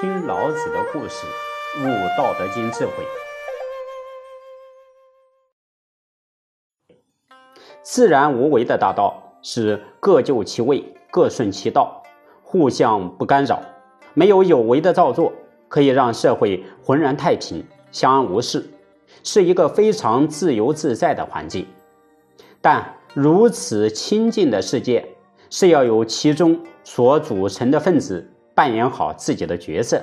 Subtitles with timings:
[0.00, 1.26] 听老子的故事，
[1.80, 1.82] 悟
[2.16, 2.92] 《道德经》智慧。
[7.82, 12.00] 自然无为的大道是各就其位，各顺其道，
[12.44, 13.60] 互相不干扰，
[14.14, 15.32] 没有有为的造作，
[15.66, 18.70] 可以让社会浑然太平、相安无事，
[19.24, 21.66] 是一个非常自由自在的环境。
[22.60, 25.04] 但如此清净的世界，
[25.50, 28.30] 是要有其中所组成的分子。
[28.58, 30.02] 扮演好自己的角色，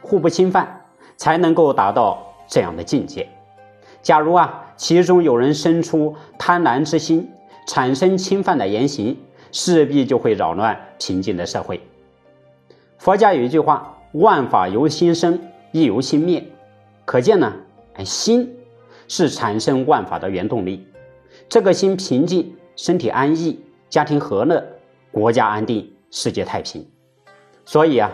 [0.00, 0.84] 互不侵犯，
[1.16, 3.28] 才能够达到这样的境界。
[4.02, 7.30] 假如啊，其中有人生出贪婪之心，
[7.68, 9.16] 产生侵犯的言行，
[9.52, 11.80] 势必就会扰乱平静的社会。
[12.98, 15.38] 佛家有一句话：“万法由心生，
[15.70, 16.44] 亦由心灭。”
[17.06, 17.52] 可见呢，
[18.04, 18.52] 心
[19.06, 20.84] 是产生万法的原动力。
[21.48, 24.60] 这个心平静，身体安逸，家庭和乐，
[25.12, 26.84] 国家安定，世界太平。
[27.64, 28.10] 所以啊，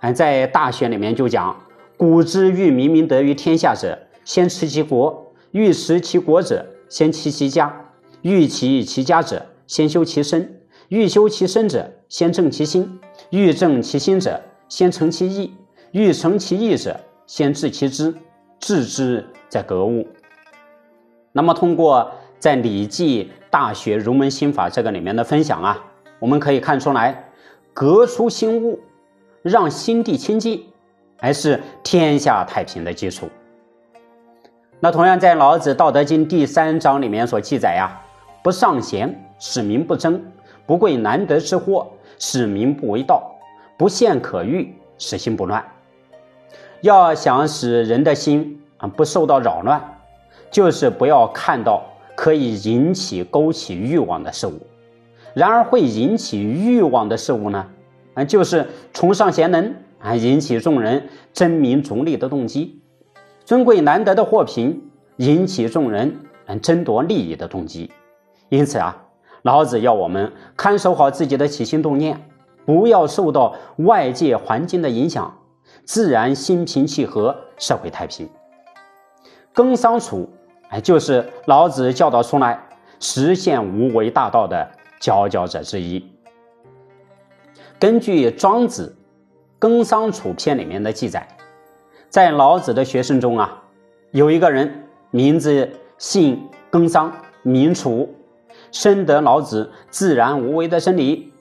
[0.00, 1.54] 嗯，在《大学》里面就讲
[1.96, 7.68] ：“古之欲明明德于天下者，先持其国；欲持其国者，先齐其家；
[8.22, 10.42] 欲齐其家者，先修其身；
[10.88, 12.84] 欲修其身者，先正其心；
[13.30, 15.50] 欲正其心者，先诚其意；
[15.92, 18.14] 欲诚其意者，先治其知。
[18.58, 20.08] 治之在格物。”
[21.32, 25.84] 那么，通过在《礼记·大学·儒门心法》这个里面的分享啊，
[26.18, 27.22] 我们可以看出来。
[27.78, 28.80] 革除心物，
[29.42, 30.64] 让心地清净，
[31.20, 33.28] 还是天下太平的基础。
[34.80, 38.00] 那同样在《老子·道德经》第三章里面所记载呀
[38.42, 40.18] ：“不尚贤，使民不争；
[40.64, 41.86] 不贵难得之货，
[42.18, 43.20] 使民不为道；
[43.76, 45.62] 不陷可欲，使心不乱。”
[46.80, 49.98] 要想使人的心啊不受到扰乱，
[50.50, 54.58] 就是不要看到可以引起、勾起欲望的事物。
[55.36, 57.66] 然而会引起欲望的事物呢？
[58.14, 62.80] 啊，就是崇尚贤能啊，引起众人争名逐利的动机；
[63.44, 67.92] 尊贵难得的货品，引起众人嗯争夺利益的动机。
[68.48, 68.96] 因此啊，
[69.42, 72.18] 老子要我们看守好自己的起心动念，
[72.64, 75.36] 不要受到外界环境的影响，
[75.84, 78.26] 自然心平气和，社会太平。
[79.52, 80.30] 耕桑处，
[80.70, 82.58] 哎，就是老子教导出来
[83.00, 84.66] 实现无为大道的。
[85.00, 86.04] 佼佼者之一。
[87.78, 88.96] 根据《庄子·
[89.58, 91.28] 耕桑楚篇》里面的记载，
[92.08, 93.62] 在老子的学生中啊，
[94.12, 97.12] 有一个人名字姓耕桑，
[97.42, 98.14] 名楚，
[98.72, 101.32] 深得老子自然无为的真理。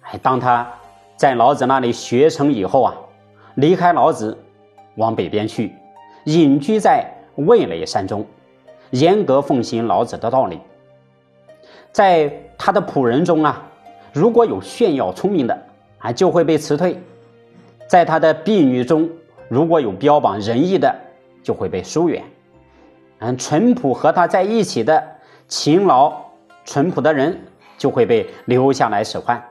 [0.00, 0.66] 哎，当他
[1.16, 2.94] 在老子那里学成以后啊，
[3.56, 4.36] 离开老子，
[4.96, 5.74] 往北边去，
[6.24, 8.24] 隐居在渭垒山中，
[8.90, 10.58] 严格奉行老子的道理。
[11.96, 13.62] 在他的仆人中啊，
[14.12, 15.58] 如果有炫耀聪明的
[15.96, 16.94] 啊，就会被辞退；
[17.88, 19.08] 在他的婢女中，
[19.48, 20.94] 如果有标榜仁义的，
[21.42, 22.22] 就会被疏远。
[23.20, 25.02] 嗯，淳朴和他在一起的
[25.48, 26.12] 勤劳
[26.66, 27.40] 淳朴的人，
[27.78, 29.42] 就会被留下来使唤。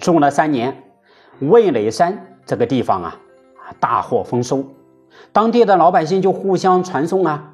[0.00, 0.82] 种了三年，
[1.40, 3.20] 魏垒山这个地方啊，
[3.78, 4.64] 大获丰收，
[5.30, 7.52] 当地的老百姓就互相传颂啊。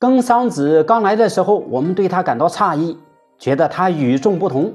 [0.00, 2.96] 庚桑子刚来的时候，我们对他感到诧异，
[3.38, 4.72] 觉得他与众不同。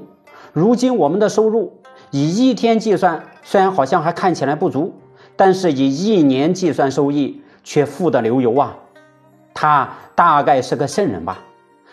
[0.52, 1.80] 如今我们的收入
[2.12, 4.94] 以一天计算，虽然好像还看起来不足，
[5.34, 8.76] 但是以一年计算收益却富得流油啊！
[9.52, 11.38] 他大概是个圣人吧？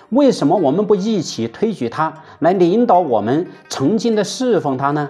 [0.09, 5.09] 为什么我们不一起推举他来领导我们，诚心的侍奉他呢？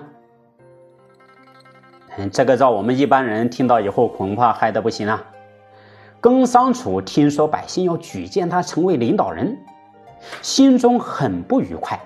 [2.15, 5.21] 嗯，这个让我们一般人听到以后，恐怕害得不行啊！
[6.23, 9.57] 耕桑楚听说百姓要举荐他成为领导人，
[10.41, 11.99] 心中很不愉快，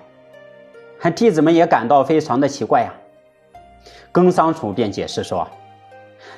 [1.14, 2.92] 弟子们也感到非常的奇怪呀。
[4.10, 5.46] 耕桑楚便解释说：“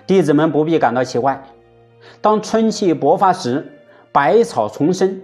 [0.07, 1.43] 弟子们不必感到奇怪，
[2.21, 3.73] 当春气勃发时，
[4.13, 5.19] 百草丛生；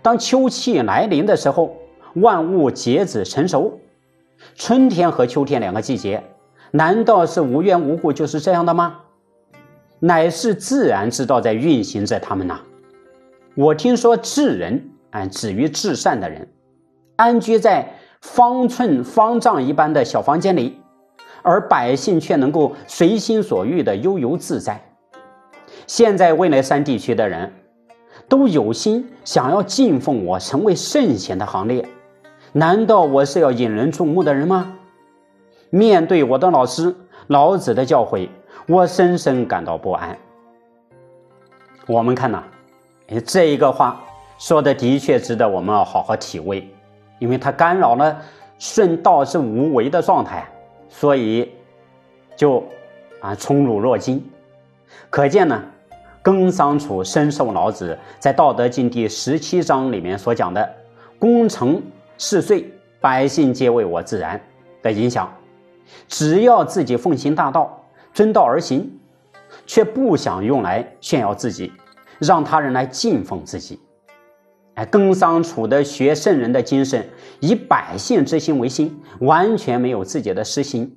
[0.00, 1.76] 当秋气来临的时候，
[2.14, 3.78] 万物结子成熟。
[4.54, 6.24] 春天和秋天两个季节，
[6.70, 9.00] 难道是无缘无故就是这样的吗？”
[10.00, 12.58] 乃是自然之道在运行着他们呐。
[13.54, 16.48] 我听说智人啊，止于至善的人，
[17.16, 20.78] 安居在方寸方丈一般的小房间里，
[21.42, 24.80] 而百姓却能够随心所欲的悠游自在。
[25.86, 27.52] 现在未来山地区的人，
[28.28, 31.86] 都有心想要敬奉我，成为圣贤的行列。
[32.52, 34.76] 难道我是要引人注目的人吗？
[35.70, 36.94] 面对我的老师
[37.26, 38.28] 老子的教诲。
[38.66, 40.16] 我深深感到不安。
[41.86, 42.42] 我们看呐，
[43.26, 44.00] 这一个话
[44.38, 46.68] 说的的确值得我们要好好体味，
[47.18, 48.16] 因为它干扰了
[48.58, 50.46] 顺道是无为的状态，
[50.88, 51.50] 所以
[52.36, 52.62] 就
[53.20, 54.24] 啊，宠辱若惊。
[55.08, 55.60] 可见呢，
[56.22, 60.74] 耕桑楚深受老子在《道德经》第十七章里面所讲的
[61.18, 61.82] “功成
[62.18, 62.64] 事遂，
[63.00, 64.40] 百姓皆为我自然”
[64.82, 65.28] 的影响。
[66.06, 67.79] 只要自己奉行大道，
[68.12, 68.98] 遵道而行，
[69.66, 71.72] 却不想用来炫耀自己，
[72.18, 73.80] 让他人来敬奉自己。
[74.74, 77.08] 哎，耕桑楚德学圣人的精神，
[77.40, 80.96] 以百姓之心为心，完全没有自己的私心。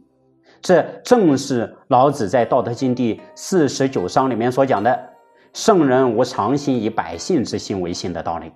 [0.61, 4.97] 这正是老子在《道德经》第四十九章里面所讲的
[5.53, 8.51] “圣人无常心，以百姓之心为心”的道理。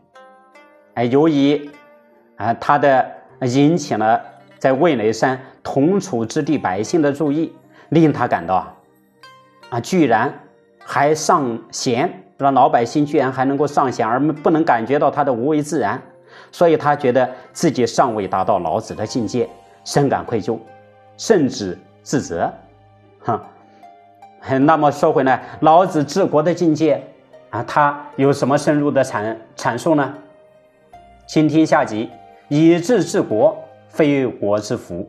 [0.94, 1.70] 哎，由于
[2.38, 3.06] 啊，他的
[3.42, 4.22] 引起了
[4.58, 7.54] 在渭雷山同处之地百姓的注意，
[7.90, 8.74] 令他感到啊，
[9.70, 10.34] 啊，居然
[10.80, 16.02] 还上贤，让老百姓居然还能够上贤，而不能感觉到他的无为自然，
[16.52, 19.50] 所以他觉得自己尚未达到老子的境界，
[19.84, 20.58] 深感愧疚，
[21.18, 21.78] 甚至。
[22.04, 22.50] 自责，
[23.20, 23.38] 哈，
[24.62, 27.04] 那么说回来，老子治国的境界
[27.50, 30.14] 啊，他有什么深入的阐阐述呢？
[31.28, 32.10] 请听下集：
[32.48, 35.06] 以治治国，非国之福。